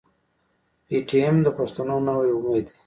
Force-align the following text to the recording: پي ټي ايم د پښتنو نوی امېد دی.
پي 0.85 0.97
ټي 1.07 1.17
ايم 1.21 1.37
د 1.45 1.49
پښتنو 1.57 1.95
نوی 2.07 2.29
امېد 2.37 2.65
دی. 2.69 2.75